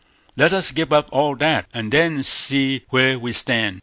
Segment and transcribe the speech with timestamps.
[0.35, 3.79] Let us give up all that, and then see where we stand.